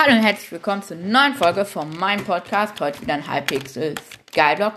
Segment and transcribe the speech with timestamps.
[0.00, 2.80] Hallo und herzlich willkommen zur neuen Folge von meinem Podcast.
[2.80, 3.96] Heute wieder ein Hypixel
[4.30, 4.74] Skyblock.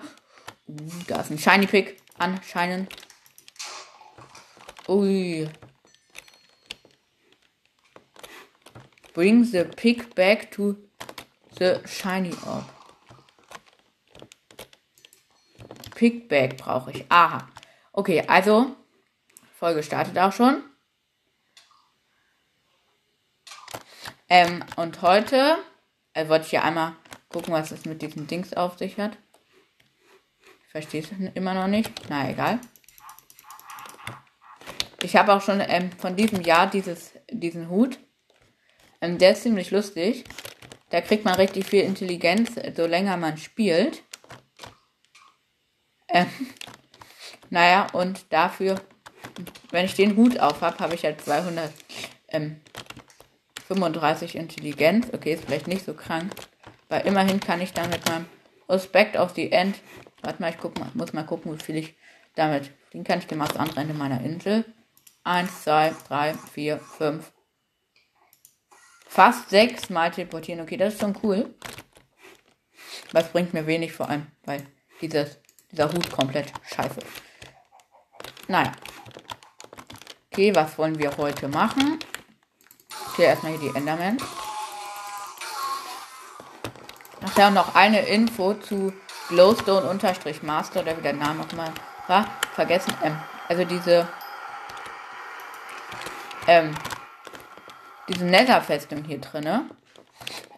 [0.67, 2.92] Uh, da ist ein Shiny Pick anscheinend.
[4.87, 5.47] Ui.
[9.13, 10.75] Bring the pick back to
[11.59, 12.65] the shiny orb.
[15.93, 17.05] Pick back brauche ich.
[17.09, 17.47] Aha.
[17.93, 18.75] Okay, also
[19.59, 20.63] Folge startet auch schon.
[24.34, 25.57] Ähm, und heute
[26.14, 26.96] äh, wollte ich ja einmal
[27.28, 29.18] gucken, was es mit diesen Dings auf sich hat.
[30.39, 31.92] Ich verstehe es immer noch nicht.
[32.08, 32.62] Na egal.
[35.04, 38.00] Ich habe auch schon ähm, von diesem Jahr dieses, diesen Hut.
[39.02, 40.24] Ähm, der ist ziemlich lustig.
[40.91, 44.02] Da kriegt man richtig viel Intelligenz, so länger man spielt.
[46.08, 46.27] Ähm,
[47.50, 48.80] naja, und dafür,
[49.72, 51.74] wenn ich den Hut auf habe, habe ich halt 200
[52.30, 52.62] ähm,
[53.72, 55.08] 35 Intelligenz.
[55.14, 56.34] Okay, ist vielleicht nicht so krank.
[56.90, 58.26] Weil immerhin kann ich dann mit meinem
[58.68, 59.80] Respekt auf die End.
[60.22, 61.96] Warte mal, ich guck mal, muss mal gucken, wie viel ich
[62.36, 62.72] damit.
[62.94, 64.66] Den kann ich dem aus andere Ende meiner Insel.
[65.23, 67.31] 1, 2, 3, 4, 5.
[69.08, 70.59] Fast 6 Mal teleportieren.
[70.61, 71.56] Okay, das ist schon cool.
[73.13, 74.66] Was bringt mir wenig vor allem, weil
[75.02, 75.39] dieses,
[75.72, 77.08] dieser Hut komplett scheiße ist.
[78.50, 78.73] Naja.
[80.30, 82.00] Okay, was wollen wir heute machen?
[83.15, 84.17] Hier erstmal hier die Enderman.
[87.23, 88.93] Ach ja, noch eine Info zu
[89.29, 91.71] Glowstone-Master, oder wie der Name nochmal
[92.07, 92.27] war.
[92.53, 92.93] Vergessen.
[93.03, 93.17] Ähm,
[93.47, 94.07] also diese.
[96.47, 96.73] Ähm,
[98.07, 99.69] diese Nether-Festung hier drinne.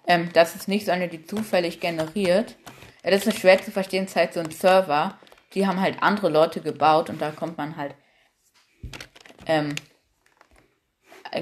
[0.07, 2.55] Ähm, das ist nicht so eine, die zufällig generiert.
[3.03, 5.17] Ja, das ist schwer zu verstehen, es ist halt so ein Server.
[5.53, 7.95] Die haben halt andere Leute gebaut und da kommt man halt
[9.45, 9.75] ähm,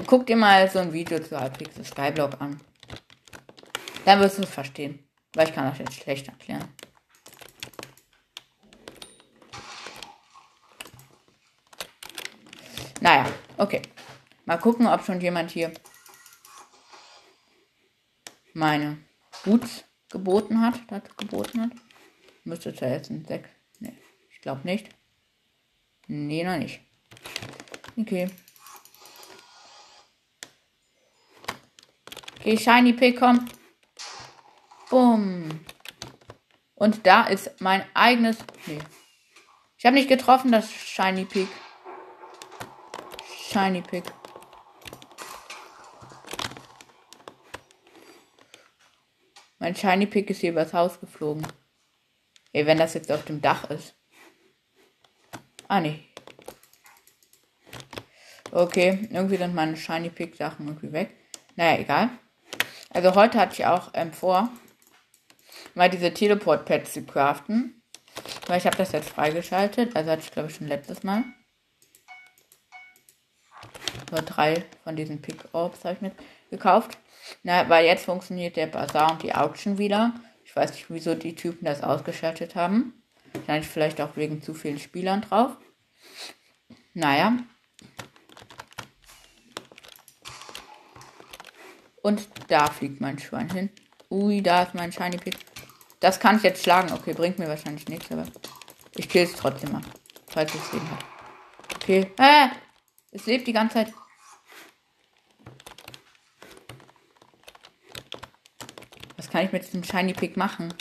[0.06, 2.60] Guck dir mal so ein Video zu Hypixel Skyblock an.
[4.04, 5.06] Dann wirst du es verstehen.
[5.34, 6.66] Weil ich kann das jetzt schlecht erklären.
[13.00, 13.82] Naja, okay.
[14.44, 15.72] Mal gucken, ob schon jemand hier
[18.54, 18.98] meine
[19.44, 20.80] Boots geboten hat.
[20.88, 21.72] Dazu geboten hat.
[22.44, 23.48] Müsste jetzt ein 6.
[23.80, 23.96] Nee,
[24.30, 24.88] ich glaube nicht.
[26.06, 26.80] Nee, noch nicht.
[27.96, 28.30] Okay.
[32.44, 33.48] Okay, Shiny Pick, komm.
[34.90, 35.64] Bumm.
[36.74, 38.36] Und da ist mein eigenes.
[38.66, 38.80] Nee.
[39.78, 41.46] Ich habe nicht getroffen, das Shiny Pick.
[43.48, 44.02] Shiny Pick.
[49.60, 51.46] Mein Shiny Pick ist hier übers Haus geflogen.
[52.52, 53.94] Ey, wenn das jetzt auf dem Dach ist.
[55.68, 56.08] Ah, nee.
[58.50, 61.16] Okay, irgendwie sind meine Shiny Pick Sachen irgendwie weg.
[61.54, 62.18] Naja, egal.
[62.94, 64.50] Also heute hatte ich auch ähm, vor,
[65.74, 67.82] mal diese Teleport-Pads zu craften.
[68.46, 69.96] Weil ich habe das jetzt freigeschaltet.
[69.96, 71.24] Also hatte ich glaube ich schon letztes Mal.
[74.10, 76.12] Nur drei von diesen Pick-Orbs habe ich mir
[76.50, 76.98] gekauft.
[77.42, 80.12] Na, weil jetzt funktioniert der Bazaar und die Auction wieder.
[80.44, 83.02] Ich weiß nicht, wieso die Typen das ausgeschaltet haben.
[83.62, 85.56] Vielleicht auch wegen zu vielen Spielern drauf.
[86.92, 87.38] Naja,
[92.02, 93.70] Und da fliegt mein Schwein hin.
[94.10, 95.38] Ui, da ist mein Shiny Pick.
[96.00, 96.92] Das kann ich jetzt schlagen.
[96.92, 98.26] Okay, bringt mir wahrscheinlich nichts, aber
[98.96, 99.82] ich kill es trotzdem mal.
[100.26, 101.04] Falls es Leben hat.
[101.76, 102.10] Okay.
[102.18, 102.48] Äh,
[103.12, 103.94] es lebt die ganze Zeit.
[109.16, 110.74] Was kann ich mit diesem Shiny Pick machen?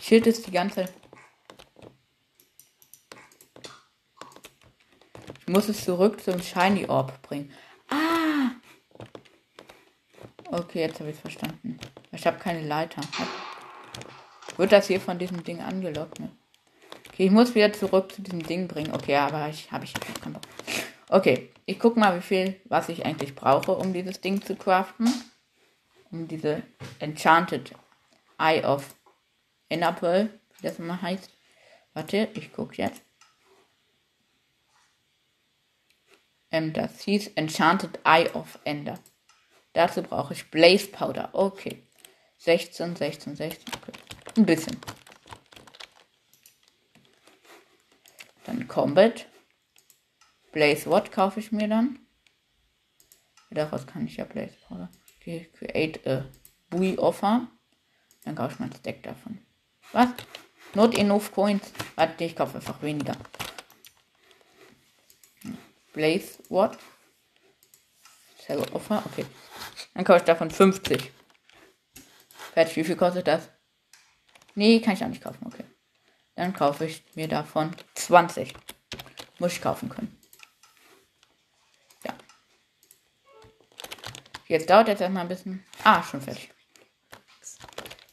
[0.00, 1.03] Schild ist die ganze Zeit.
[5.54, 7.52] Muss es zurück zum Shiny Orb bringen.
[7.88, 8.50] Ah!
[10.50, 11.78] Okay, jetzt habe ich es verstanden.
[12.10, 13.00] Ich habe keine Leiter.
[14.56, 16.18] Wird das hier von diesem Ding angelockt?
[16.18, 16.32] Ne?
[17.08, 18.92] Okay, ich muss wieder zurück zu diesem Ding bringen.
[18.92, 20.42] Okay, aber ich habe ich jetzt keinen Bock.
[21.08, 25.08] Okay, ich gucke mal, wie viel, was ich eigentlich brauche, um dieses Ding zu craften.
[26.10, 26.64] Um diese
[26.98, 27.72] Enchanted
[28.38, 28.96] Eye of
[29.68, 31.30] Inapple, wie das immer heißt.
[31.92, 33.02] Warte, ich gucke jetzt.
[36.54, 39.00] Ähm, das hieß Enchanted Eye of Ender.
[39.72, 41.30] Dazu brauche ich Blaze Powder.
[41.32, 41.82] Okay.
[42.38, 43.74] 16, 16, 16.
[43.74, 43.92] Okay.
[44.36, 44.76] Ein bisschen.
[48.44, 49.26] Dann Combat.
[50.52, 51.98] Blaze What kaufe ich mir dann.
[53.50, 54.92] Daraus kann ich ja Blaze Powder.
[55.18, 56.24] Okay, create a
[56.70, 57.48] Bui Offer.
[58.22, 59.40] Dann kaufe ich mein Stack davon.
[59.90, 60.10] Was?
[60.74, 61.72] Not enough Coins.
[61.96, 63.16] Warte, ich kaufe einfach weniger.
[65.94, 66.76] Blaze What?
[68.46, 69.24] Sell Offer, okay.
[69.94, 71.10] Dann kaufe ich davon 50.
[72.52, 73.48] Fertig, wie viel kostet das?
[74.54, 75.64] Nee, kann ich auch nicht kaufen, okay.
[76.34, 78.52] Dann kaufe ich mir davon 20.
[79.38, 80.20] Muss ich kaufen können.
[82.04, 82.14] Ja.
[84.48, 85.64] Jetzt dauert jetzt erstmal ein bisschen.
[85.84, 86.50] Ah, schon fertig.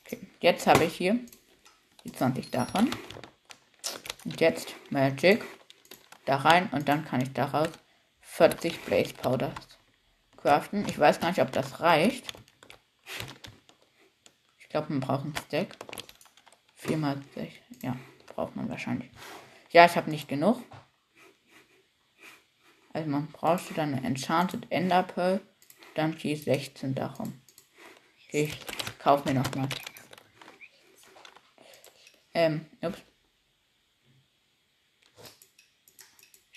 [0.05, 1.19] Okay, jetzt habe ich hier
[2.03, 2.89] die 20 davon.
[4.23, 5.43] Und jetzt Magic
[6.25, 7.69] da rein und dann kann ich daraus
[8.21, 9.53] 40 Blaze Powders
[10.37, 10.87] craften.
[10.87, 12.27] Ich weiß gar nicht, ob das reicht.
[14.59, 15.77] Ich glaube, man braucht einen Stack.
[16.75, 17.53] 4 mal 6.
[17.83, 17.95] Ja,
[18.27, 19.11] braucht man wahrscheinlich.
[19.69, 20.61] Ja, ich habe nicht genug.
[22.93, 25.41] Also man braucht dann eine Enchanted Ender Pearl.
[25.95, 27.41] Dann die 16 darum.
[28.29, 28.57] Ich
[28.99, 29.67] kaufe mir nochmal.
[32.33, 33.01] Ähm, ups.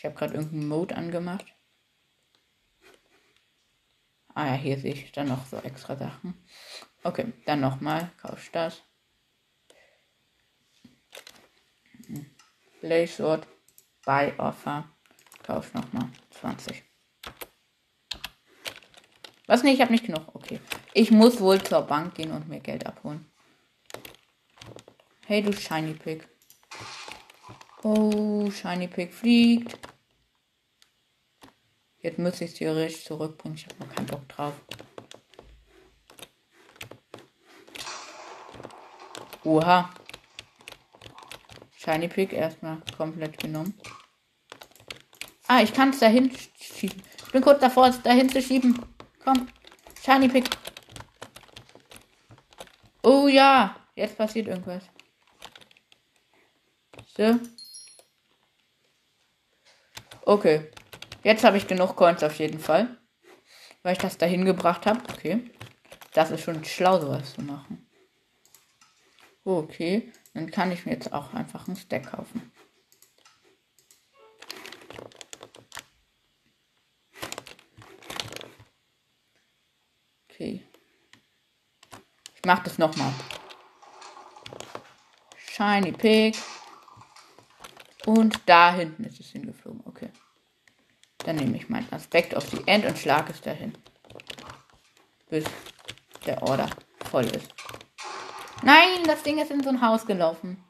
[0.04, 1.46] Ich habe gerade irgendeinen Mode angemacht.
[4.34, 6.34] Ah ja, hier sehe ich dann noch so extra Sachen.
[7.02, 8.12] Okay, dann nochmal.
[8.20, 8.82] Kauf das.
[12.82, 13.46] Blaze Sword.
[14.04, 14.90] Buy Offer.
[15.42, 16.84] Kauf nochmal 20.
[19.46, 19.76] Was nicht?
[19.76, 20.34] Ich habe nicht genug.
[20.34, 20.60] Okay.
[20.92, 23.24] Ich muss wohl zur Bank gehen und mir Geld abholen.
[25.24, 26.28] Hey, du Shiny Pig.
[27.82, 29.78] Oh, Shiny Pig fliegt.
[32.04, 33.56] Jetzt müsste ich es theoretisch zurückbringen.
[33.56, 34.52] Ich habe noch keinen Bock drauf.
[39.42, 39.88] Oha.
[41.78, 43.80] Shiny Pick erstmal komplett genommen.
[45.46, 46.30] Ah, ich kann es dahin
[46.60, 47.02] schieben.
[47.24, 48.84] Ich bin kurz davor, es dahin zu schieben.
[49.24, 49.48] Komm.
[50.04, 50.50] Shiny Pick.
[53.02, 53.76] Oh ja.
[53.94, 54.82] Jetzt passiert irgendwas.
[57.16, 57.40] So.
[60.26, 60.70] Okay.
[61.24, 62.98] Jetzt habe ich genug Coins auf jeden Fall.
[63.82, 65.00] Weil ich das dahin gebracht habe.
[65.12, 65.50] Okay.
[66.12, 67.86] Das ist schon schlau, sowas zu machen.
[69.44, 70.12] Okay.
[70.34, 72.52] Dann kann ich mir jetzt auch einfach einen Stack kaufen.
[80.28, 80.66] Okay.
[82.34, 83.12] Ich mache das nochmal.
[85.36, 86.36] Shiny Pig.
[88.04, 89.32] Und da hinten ist es.
[91.24, 93.72] Dann nehme ich meinen Aspekt auf die End und schlage es dahin.
[95.30, 95.44] Bis
[96.26, 96.68] der Order
[97.10, 97.52] voll ist.
[98.62, 100.62] Nein, das Ding ist in so ein Haus gelaufen.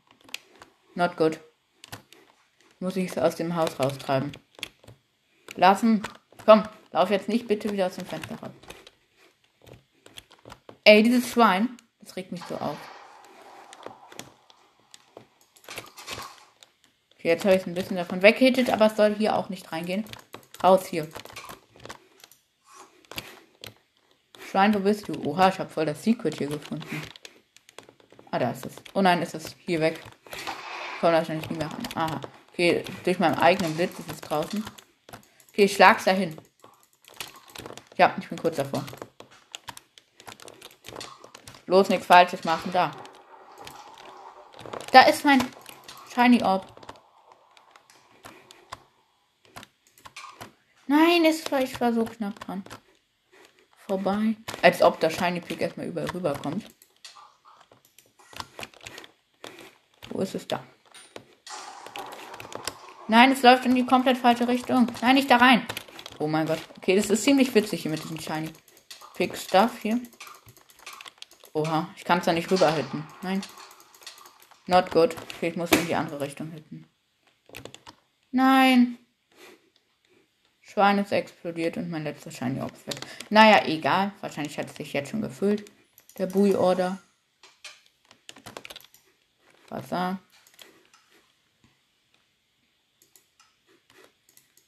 [0.95, 1.41] Not good.
[2.79, 4.33] Muss ich es aus dem Haus raustreiben.
[5.57, 6.03] Lassen.
[6.45, 6.63] Komm,
[6.93, 8.51] lauf jetzt nicht bitte wieder aus dem Fenster raus.
[10.85, 11.77] Ey, dieses Schwein.
[12.01, 12.77] Das regt mich so auf.
[17.15, 19.73] Okay, jetzt habe ich es ein bisschen davon weghittet, aber es soll hier auch nicht
[19.73, 20.05] reingehen.
[20.65, 21.07] Raus hier.
[24.51, 25.13] Schwein, wo bist du?
[25.27, 27.03] Oha, ich habe voll das Secret hier gefunden.
[28.31, 28.77] Ah, da ist es.
[28.95, 30.01] Oh nein, ist es hier weg.
[31.01, 31.87] Kommt wahrscheinlich nicht mehr ran.
[31.95, 32.21] Aha.
[32.51, 34.65] Okay, durch meinen eigenen Blitz ist es draußen.
[35.51, 36.35] Okay, ich schlag's dahin.
[37.99, 38.87] Ja, ich bin kurz davor.
[41.67, 42.73] Los, nichts Falsches machen.
[42.73, 42.91] Da.
[44.93, 45.45] Da ist mein
[46.15, 46.74] Shiny Orb.
[51.05, 52.65] Nein, es war, ich war so knapp dran.
[53.87, 54.37] Vorbei.
[54.63, 56.65] Als ob der Shiny Pick erstmal überall rüberkommt.
[60.09, 60.65] Wo ist es da?
[63.09, 64.91] Nein, es läuft in die komplett falsche Richtung.
[65.03, 65.67] Nein, nicht da rein.
[66.19, 66.61] Oh mein Gott.
[66.79, 68.51] Okay, das ist ziemlich witzig hier mit diesem Shiny
[69.15, 70.01] Pick Stuff hier.
[71.53, 73.07] Oha, ich kann es da nicht rüber hitten.
[73.21, 73.43] Nein.
[74.67, 75.15] Not good.
[75.37, 76.87] Okay, ich muss in die andere Richtung hitten.
[78.31, 79.04] Nein.
[80.75, 82.97] Schwein ist explodiert und mein letzter Shiny Ops weg.
[83.31, 84.13] Naja, egal.
[84.21, 85.71] Wahrscheinlich hat es sich jetzt schon gefüllt.
[86.19, 87.01] Der Bui Order.
[89.69, 90.19] Wasser.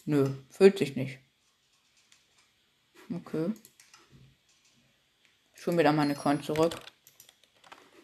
[0.04, 1.18] Nö, füllt sich nicht.
[3.12, 3.52] Okay.
[5.54, 6.76] Schon wieder meine Coin zurück.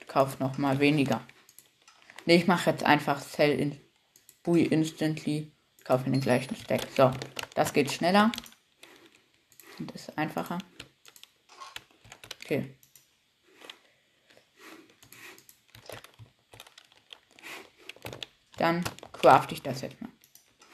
[0.08, 1.24] Kauf noch mal weniger.
[2.26, 3.80] Ne, ich mache jetzt einfach Sell in
[4.42, 5.52] Bui instantly.
[5.84, 6.88] Kaufe den gleichen Stack.
[6.96, 7.12] So.
[7.54, 8.32] Das geht schneller.
[9.78, 10.58] Und ist einfacher.
[12.44, 12.76] Okay.
[18.56, 20.10] Dann craft ich das jetzt mal.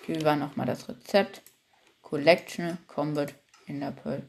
[0.04, 1.42] Hier war nochmal das Rezept.
[2.02, 3.34] Collection, Combat,
[3.66, 4.28] Ender Pearl.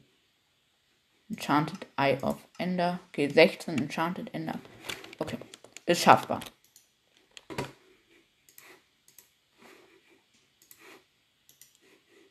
[1.29, 2.99] Enchanted Eye of Ender.
[3.09, 4.59] Okay, 16 Enchanted Ender.
[5.19, 5.37] Okay,
[5.85, 6.41] ist schaffbar.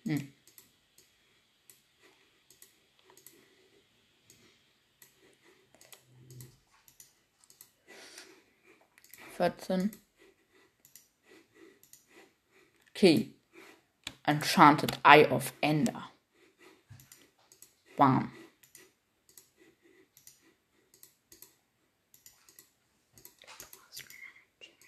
[0.04, 0.32] Hm.
[9.38, 9.92] 14.
[12.90, 13.34] Okay.
[14.26, 16.10] Enchanted Eye of Ender.
[17.96, 18.32] Bam.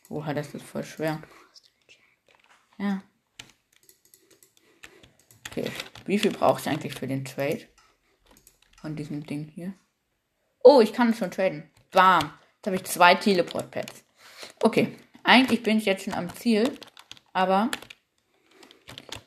[0.09, 1.23] Oha, das ist voll schwer.
[2.76, 3.04] Ja.
[5.49, 5.71] Okay.
[6.07, 7.69] Wie viel brauche ich eigentlich für den Trade?
[8.80, 9.75] Von diesem Ding hier.
[10.64, 11.71] Oh, ich kann schon traden.
[11.92, 12.37] Bam.
[12.57, 14.10] Jetzt habe ich zwei Teleport-Pads.
[14.61, 14.97] Okay.
[15.23, 16.79] Eigentlich bin ich jetzt schon am Ziel.
[17.33, 17.71] Aber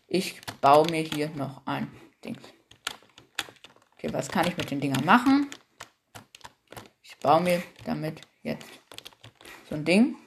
[0.08, 1.92] ich baue mir hier noch ein
[2.24, 2.38] Ding.
[3.94, 5.50] Okay, was kann ich mit den Dingern machen?
[7.02, 8.68] Ich baue mir damit jetzt
[9.70, 10.18] so ein Ding.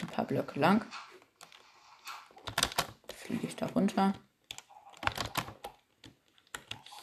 [0.00, 0.84] Ein paar Blöcke lang.
[3.14, 4.14] Fliege ich da runter.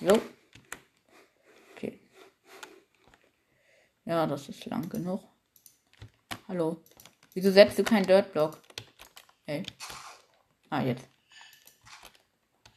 [0.01, 0.21] So.
[1.75, 1.99] Okay.
[4.09, 5.21] Ja, das ist lang genug.
[6.47, 6.83] Hallo.
[7.35, 8.59] Wieso setzt du keinen Dirtblock?
[9.45, 9.63] Hey.
[10.71, 11.07] Ah, jetzt.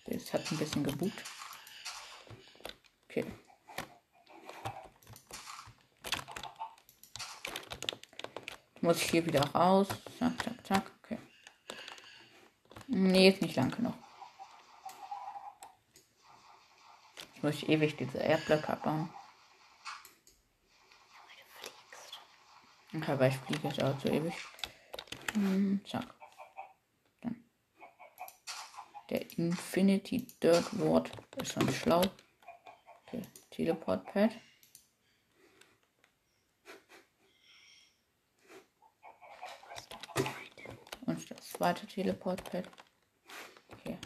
[0.05, 1.25] Das hat ein bisschen gebucht.
[3.09, 3.25] Okay.
[8.83, 9.89] Muss ich hier wieder raus.
[10.19, 10.91] Zack, zack, zack.
[11.03, 11.19] Okay.
[12.89, 13.95] Nee, ist nicht lang genug.
[17.33, 19.09] Jetzt muss ich ewig diese Erdblöcke abbauen.
[23.07, 24.35] Weil ich fliege jetzt auch so ewig.
[25.35, 26.15] Hm, zack.
[27.21, 27.45] Dann.
[29.11, 32.03] Der Infinity Dirt Ward ist schon schlau.
[33.07, 34.31] Okay, Teleport Pad.
[41.07, 42.69] Und das zweite Teleport Pad.
[43.73, 43.99] Okay.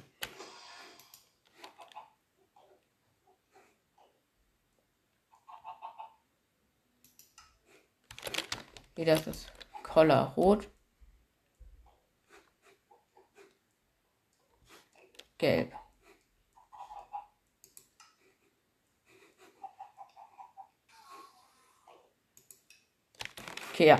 [8.96, 10.68] Hier, das ist Collar rot.
[15.36, 15.74] Gelb.
[23.70, 23.98] Okay, ja.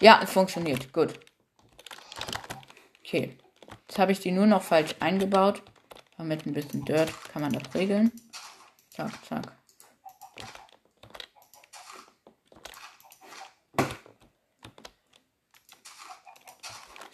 [0.00, 0.92] Ja, es funktioniert.
[0.92, 1.20] Gut.
[2.98, 3.38] Okay.
[3.86, 5.62] Jetzt habe ich die nur noch falsch eingebaut.
[6.16, 8.10] Aber mit ein bisschen Dirt kann man das regeln.
[8.90, 9.61] Zack, zack.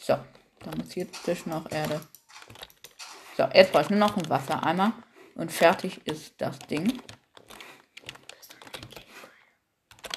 [0.09, 0.17] So,
[0.61, 2.01] da muss hier zwischen noch Erde.
[3.37, 4.95] So, jetzt brauche ich nur noch einen Wassereimer
[5.35, 7.03] und fertig ist das Ding.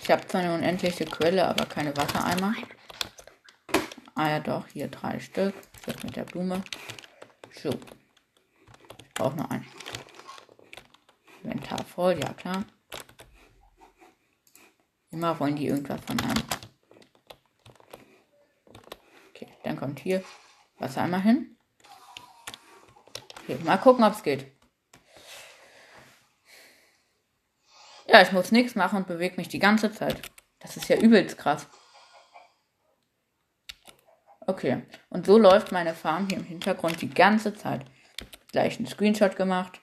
[0.02, 2.56] Ich habe zwar eine unendliche Quelle, aber keine Wassereimer.
[4.16, 5.54] Ah ja, doch, hier drei Stück.
[5.86, 6.64] Das mit der Blume.
[7.62, 7.72] So.
[7.72, 9.68] Ich brauche noch einen.
[11.44, 12.64] Inventar voll, ja klar.
[15.10, 16.44] Immer wollen die irgendwas von einem.
[19.64, 20.24] Dann kommt hier
[20.78, 21.58] Wasser einmal hin.
[23.42, 24.46] Okay, mal gucken, ob es geht.
[28.06, 30.22] Ja, ich muss nichts machen und bewege mich die ganze Zeit.
[30.60, 31.68] Das ist ja übelst krass.
[34.42, 37.84] Okay, und so läuft meine Farm hier im Hintergrund die ganze Zeit.
[38.52, 39.82] Gleich einen Screenshot gemacht.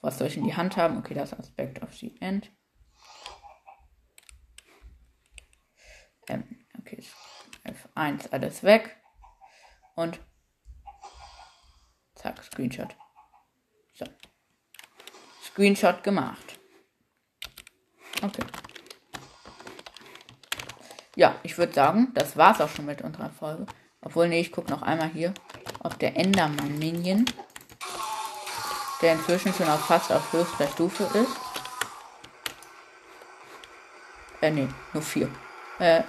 [0.00, 0.98] Was soll ich in die Hand haben?
[0.98, 2.52] Okay, das Aspekt of the End.
[6.28, 6.53] Ähm,
[7.94, 8.96] okay, F1 alles weg.
[9.94, 10.18] Und
[12.14, 12.96] zack, Screenshot.
[13.94, 14.06] So.
[15.44, 16.58] Screenshot gemacht.
[18.22, 18.44] Okay.
[21.16, 23.66] Ja, ich würde sagen, das war's auch schon mit unserer Folge.
[24.00, 25.32] Obwohl, nee, ich gucke noch einmal hier,
[25.80, 27.24] ob der Enderman Minion,
[29.00, 31.36] der inzwischen schon auf fast auf höchster Stufe ist.
[34.40, 35.30] Äh, nee, nur vier.
[35.78, 36.02] Äh,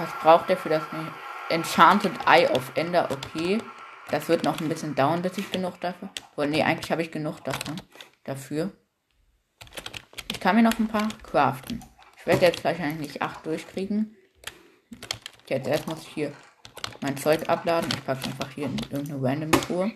[0.00, 0.82] was braucht er für das
[1.50, 3.10] Enchanted Eye of Ender?
[3.10, 3.58] Okay.
[4.10, 6.08] Das wird noch ein bisschen dauern, bis ich genug dafür.
[6.36, 7.76] Oh, nee, eigentlich habe ich genug davon.
[8.24, 8.72] Dafür.
[10.32, 11.84] Ich kann mir noch ein paar craften.
[12.16, 14.16] Ich werde jetzt wahrscheinlich nicht acht durchkriegen.
[15.48, 16.32] Jetzt erst muss ich hier
[17.02, 17.90] mein Zeug abladen.
[17.94, 19.92] Ich packe einfach hier in irgendeine random Truhe.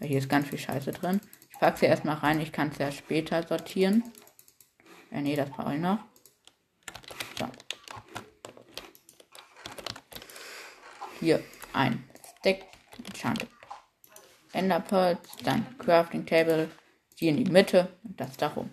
[0.00, 1.20] Hier ist ganz viel Scheiße drin.
[1.50, 2.40] Ich packe sie erstmal rein.
[2.40, 4.02] Ich kann es ja später sortieren.
[5.10, 6.00] Ja, nee, das brauche ich noch.
[11.24, 12.04] Hier ein
[12.38, 12.66] Stack
[12.98, 13.48] Enchanted
[14.52, 16.70] Ender Pearls, dann Crafting Table,
[17.18, 18.70] die in die Mitte und das darum.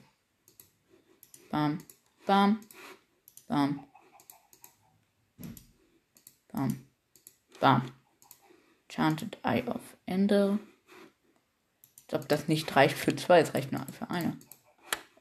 [1.50, 1.80] Bam,
[2.26, 2.60] bam,
[3.48, 3.88] bam,
[6.52, 6.86] bam,
[7.60, 7.92] bam.
[8.84, 10.60] Enchanted Eye of Ender.
[12.08, 14.38] Als ob das nicht reicht für zwei, es reicht nur für eine.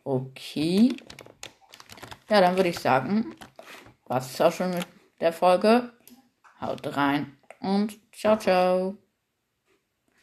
[0.02, 0.96] Okay.
[2.28, 3.36] Ja, dann würde ich sagen,
[4.06, 4.86] was ist auch schon mit
[5.20, 5.92] der Folge.
[6.60, 8.96] Haut rein und ciao, ciao.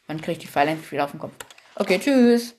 [0.07, 1.33] Wann kriege ich die Pfeile endlich wieder auf den Kopf?
[1.75, 2.56] Okay, tschüss.